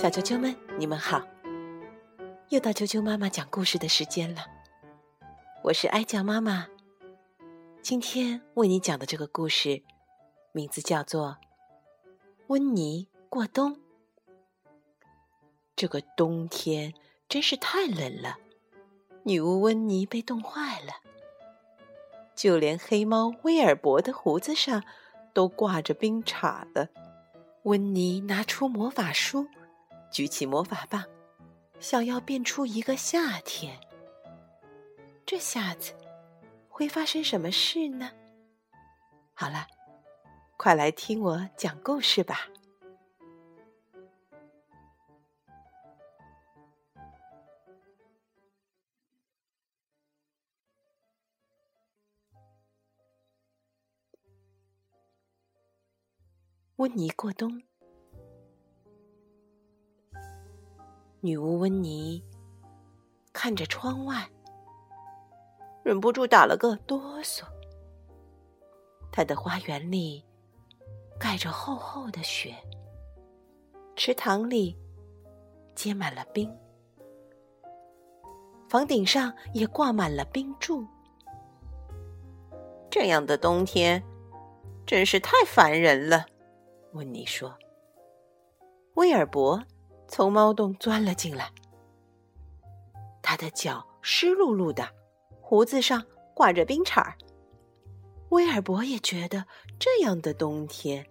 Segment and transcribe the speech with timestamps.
[0.00, 1.20] 小啾啾们，你们好！
[2.48, 4.46] 又到啾啾妈妈讲故事的时间了。
[5.62, 6.68] 我是哀酱妈妈，
[7.82, 9.82] 今天为你讲的这个故事，
[10.52, 11.36] 名字叫做
[12.46, 13.74] 《温妮过冬》。
[15.76, 16.94] 这个冬天
[17.28, 18.38] 真是太冷了，
[19.24, 20.94] 女巫温妮被冻坏了，
[22.34, 24.82] 就连黑猫威尔伯的胡子上
[25.34, 26.88] 都挂着冰碴了。
[27.64, 29.46] 温妮拿出魔法书。
[30.10, 31.04] 举起魔法棒，
[31.78, 33.80] 想要变出一个夏天。
[35.24, 35.94] 这下子
[36.68, 38.10] 会发生什么事呢？
[39.32, 39.66] 好了，
[40.56, 42.48] 快来听我讲故事吧。
[56.76, 57.69] 温妮过冬。
[61.22, 62.24] 女巫温妮
[63.30, 64.26] 看着窗外，
[65.82, 67.44] 忍不住打了个哆嗦。
[69.12, 70.24] 她的花园里
[71.18, 72.54] 盖着厚厚的雪，
[73.96, 74.74] 池塘里
[75.74, 76.50] 结满了冰，
[78.70, 80.86] 房顶上也挂满了冰柱。
[82.90, 84.02] 这样的冬天
[84.86, 86.24] 真是太烦人了，
[86.92, 87.54] 温妮说。
[88.94, 89.62] 威尔伯。
[90.10, 91.52] 从猫洞钻了进来，
[93.22, 94.88] 他的脚湿漉漉的，
[95.40, 97.16] 胡子上挂着冰碴儿。
[98.30, 99.46] 威尔伯也觉得
[99.78, 101.06] 这样的冬天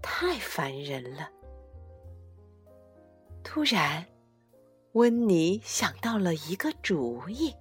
[0.00, 1.28] 太烦人了。
[3.42, 4.06] 突然，
[4.92, 7.54] 温妮想到了一个主意，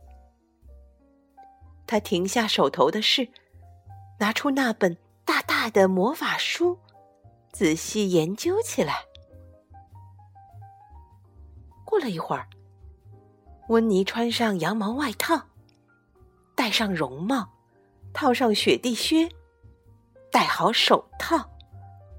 [1.86, 3.28] 他停下手头的事，
[4.18, 6.80] 拿出那本大大的魔法书，
[7.52, 9.04] 仔细研究起来。
[11.94, 12.48] 过了一会儿，
[13.68, 15.40] 温妮穿上羊毛外套，
[16.56, 17.48] 戴上绒帽，
[18.12, 19.30] 套上雪地靴，
[20.32, 21.48] 戴好手套，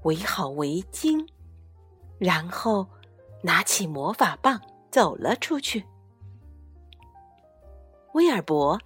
[0.03, 1.27] 围好围巾，
[2.17, 2.87] 然后
[3.41, 5.85] 拿起魔法棒走了出去。
[8.13, 8.79] 威尔伯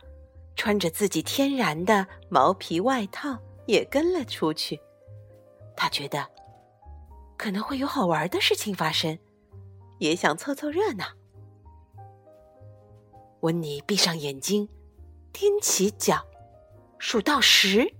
[0.55, 4.81] 穿着自己天然的毛皮外套也跟了出去，
[5.75, 6.25] 他觉得
[7.38, 9.16] 可能会有好玩的事情发生。
[9.99, 11.05] 也想凑凑热闹。
[13.41, 14.67] 温妮闭上眼睛，
[15.31, 16.25] 踮起脚，
[16.97, 17.93] 数到十，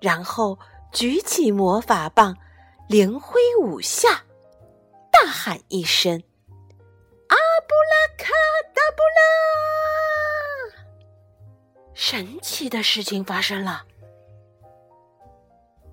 [0.00, 0.58] 然后
[0.92, 2.36] 举起魔法棒，
[2.88, 4.24] 连挥五下，
[5.10, 6.22] 大喊一声
[7.28, 7.36] ：“阿
[7.66, 8.32] 布拉卡
[8.74, 10.82] 达布拉！”
[11.94, 13.86] 神奇的事情发生了，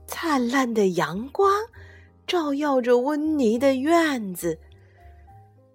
[0.06, 1.64] 灿烂的阳光。
[2.36, 4.60] 照耀着温妮的院子，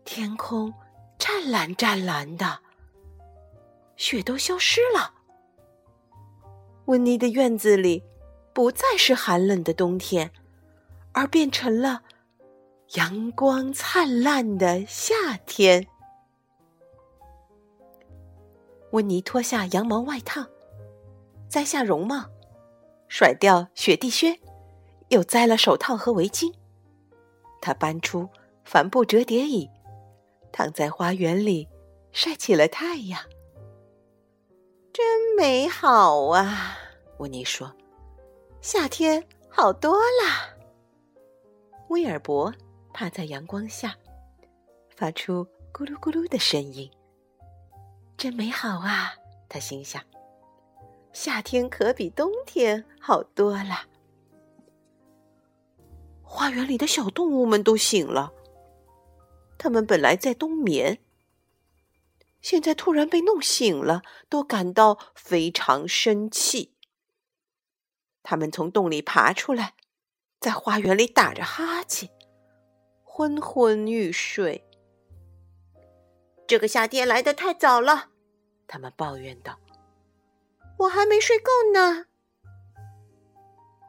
[0.05, 0.75] 天空
[1.19, 2.59] 湛蓝湛蓝的，
[3.97, 5.15] 雪都消失了。
[6.85, 8.05] 温妮的院子里
[8.53, 10.31] 不再是寒冷的冬天，
[11.13, 12.03] 而变成了
[12.97, 15.87] 阳光灿烂的夏天。
[18.91, 20.45] 温妮脱下羊毛外套，
[21.49, 22.27] 摘下绒帽，
[23.09, 24.39] 甩掉雪地靴。
[25.11, 26.53] 又摘了手套和围巾，
[27.61, 28.29] 他搬出
[28.65, 29.69] 帆布折叠椅，
[30.53, 31.69] 躺在花园里
[32.13, 33.21] 晒起了太阳。
[34.93, 36.77] 真美好啊！
[37.19, 37.75] 温妮说
[38.63, 40.57] ：“夏天好多啦。”
[41.89, 42.53] 威尔伯
[42.93, 43.97] 趴在阳光下，
[44.91, 46.89] 发出咕噜咕噜的声音。
[48.17, 49.15] 真美好啊！
[49.49, 50.01] 他心想
[51.13, 53.87] ：“夏天可比冬天好多了。”
[56.33, 58.33] 花园里的小动物们都醒了，
[59.59, 61.03] 它们本来在冬眠，
[62.41, 66.73] 现在突然被弄醒了，都感到非常生气。
[68.23, 69.75] 它们从洞里爬出来，
[70.39, 72.09] 在花园里打着哈欠，
[73.03, 74.65] 昏昏欲睡。
[76.47, 78.11] 这个夏天来的太早了，
[78.69, 79.59] 他们抱怨道
[80.79, 82.07] ：“我还没睡够呢。”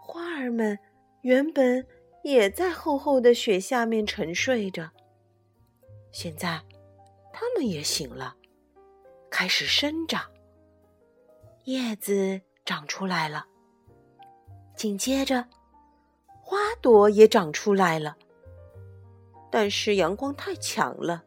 [0.02, 0.80] 花儿们
[1.22, 1.88] 原本。
[2.24, 4.90] 也在厚厚的雪下面沉睡着。
[6.12, 6.62] 现在，
[7.32, 8.36] 它们也醒了，
[9.30, 10.30] 开始生长。
[11.66, 13.46] 叶子长出来了，
[14.76, 15.48] 紧接着，
[16.42, 18.18] 花朵也长出来了。
[19.50, 21.24] 但是阳光太强了，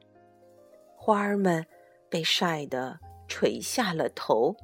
[0.96, 1.64] 花儿们
[2.08, 2.99] 被晒得
[3.29, 4.56] 垂下了头，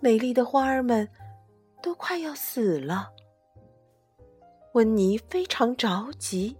[0.00, 1.08] 美丽的花儿们
[1.82, 3.12] 都快要死了。
[4.74, 6.56] 温妮非常着急，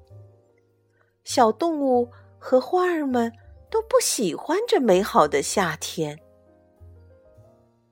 [1.25, 2.09] 小动物
[2.39, 3.33] 和花儿们
[3.69, 6.21] 都不喜欢这美好的夏天。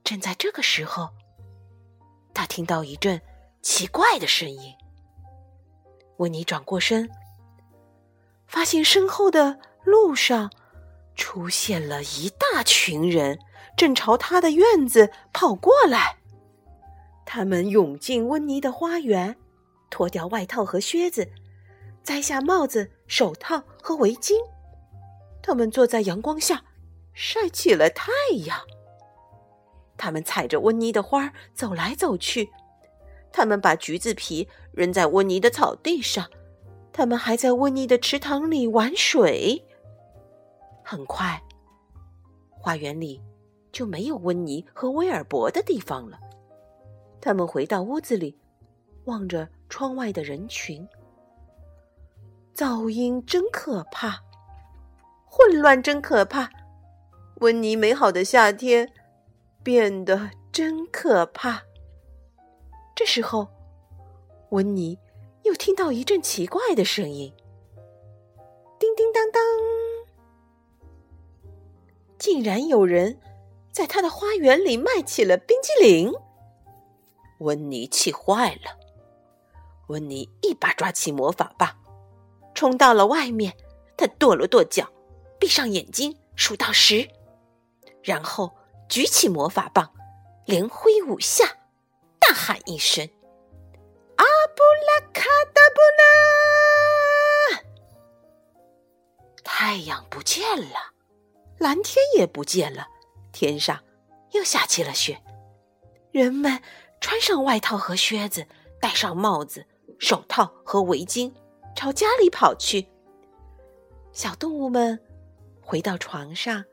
[0.05, 1.09] 正在这个时候，
[2.33, 3.21] 他听到一阵
[3.63, 4.73] 奇怪的声音。
[6.19, 7.11] 温妮转过身，
[8.47, 10.53] 发现身后的路上
[11.17, 13.41] 出现了一大群人，
[13.77, 16.19] 正朝他的院子跑过来。
[17.27, 19.37] 他们涌进温妮的花园，
[19.93, 21.29] 脱掉外套和靴子，
[22.03, 24.33] 摘下帽子、手套和围巾。
[25.43, 26.65] 他们坐在阳光下，
[27.13, 28.11] 晒起了太
[28.47, 28.59] 阳。
[29.99, 32.49] 他们踩着温妮的花走来走去，
[33.31, 36.27] 他们把橘子皮扔在温妮的草地上，
[36.91, 39.63] 他们还在温妮的池塘里玩水。
[40.83, 41.41] 很快，
[42.51, 43.21] 花园里
[43.71, 46.19] 就没有温妮和威尔伯的地方了。
[47.21, 48.37] 他们回到屋子里，
[49.05, 50.87] 望着窗外的人群。
[52.55, 54.23] 噪音真可怕，
[55.25, 56.51] 混乱真可怕，
[57.37, 58.93] 温妮美好的夏天。
[59.65, 61.63] 变得真可怕。
[62.97, 63.47] 这时候，
[64.51, 64.99] 温妮
[65.45, 67.33] 又听到一阵奇怪的声音
[68.81, 69.41] ：“叮叮当当！”
[72.19, 73.21] 竟然有人
[73.71, 76.13] 在他的花园里卖起了冰激凌。
[77.39, 78.77] 温妮气坏了，
[79.93, 81.79] 温妮一把抓起魔法棒，
[82.55, 83.57] 冲到了外面。
[83.97, 84.91] 他跺了跺脚，
[85.39, 87.09] 闭上眼睛，数到十，
[88.03, 88.53] 然后。
[88.89, 89.91] 举起魔法棒，
[90.45, 91.47] 连挥五下，
[92.19, 93.09] 大喊一声
[94.17, 94.25] ：“阿
[94.55, 95.23] 布拉卡
[95.55, 95.81] 达布
[97.57, 97.63] 拉！”
[99.43, 100.93] 太阳不见了，
[101.57, 102.89] 蓝天也不见了，
[103.33, 103.83] 天上
[104.33, 105.23] 又下起了雪。
[106.11, 106.61] 人们
[107.01, 108.47] 穿上外套和靴子，
[108.79, 109.67] 戴上帽子、
[109.99, 111.33] 手套和围巾，
[111.75, 112.87] 朝家里跑去。
[114.13, 115.01] 小动物们
[115.61, 116.65] 回到床上，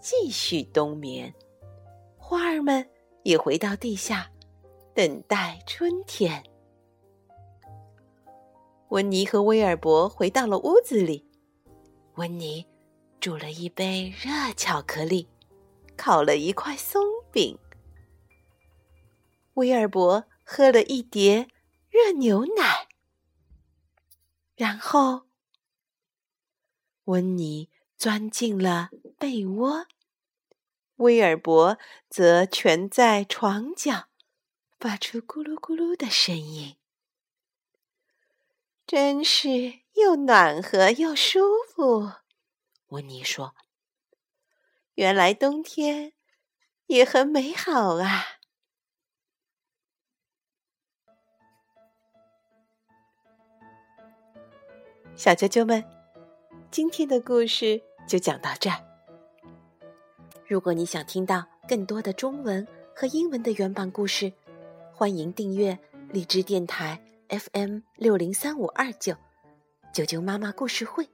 [0.00, 1.34] 继续冬眠。
[2.16, 2.88] 花儿们
[3.22, 4.30] 也回到地下，
[4.94, 6.42] 等待春天。
[8.88, 11.26] 温妮和威尔伯回到了屋子里，
[12.14, 12.66] 温妮
[13.18, 15.28] 煮了一杯热巧克力，
[15.96, 17.02] 烤了一块松
[17.32, 17.58] 饼。
[19.54, 21.48] 威尔伯喝了一碟
[21.94, 22.88] 热牛奶，
[24.56, 25.28] 然后
[27.04, 29.86] 温妮钻进了被窝。
[30.96, 34.08] 威尔伯则蜷在床角，
[34.80, 36.76] 发出咕噜咕噜的声音，
[38.84, 41.42] 真是又暖和又舒
[41.72, 42.10] 服。
[42.88, 43.54] 温妮说
[44.94, 46.14] ：“原来冬天
[46.86, 48.40] 也很美好啊！”
[55.16, 55.82] 小啾啾们，
[56.72, 58.76] 今天的故事就讲到这儿。
[60.44, 64.32] 如果你想听到更多的中文和英文的原版故事，
[64.92, 65.78] 欢迎订阅
[66.10, 69.14] 荔枝电台 FM 六零三五二九
[69.92, 71.08] 九九妈妈故事会，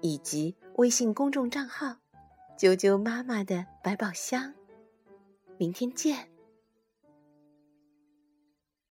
[0.00, 1.96] 以及微信公众账号
[2.58, 4.52] “啾啾妈妈的百宝箱”。
[5.58, 6.28] 明天见。